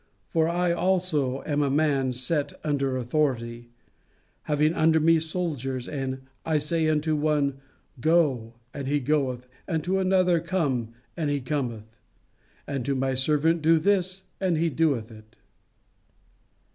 For 0.29 0.49
I 0.49 0.71
also 0.71 1.43
am 1.43 1.61
a 1.61 1.69
man 1.69 2.11
set 2.11 2.53
under 2.63 2.97
authority, 2.97 3.69
having 4.45 4.73
under 4.73 4.99
me 4.99 5.19
soldiers, 5.19 5.87
and 5.87 6.23
I 6.43 6.57
say 6.57 6.89
unto 6.89 7.15
one, 7.15 7.59
Go, 7.99 8.55
and 8.73 8.87
he 8.87 8.99
goeth; 8.99 9.45
and 9.67 9.83
to 9.83 9.99
another, 9.99 10.39
Come, 10.39 10.95
and 11.15 11.29
he 11.29 11.39
cometh; 11.39 11.99
and 12.65 12.83
to 12.83 12.95
my 12.95 13.13
servant, 13.13 13.61
Do 13.61 13.77
this, 13.77 14.23
and 14.39 14.57
he 14.57 14.71
doeth 14.71 15.11
it." 15.11 15.35